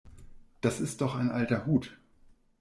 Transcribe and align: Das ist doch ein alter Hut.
Das 0.61 0.79
ist 0.81 1.01
doch 1.01 1.13
ein 1.13 1.29
alter 1.29 1.67
Hut. 1.67 1.95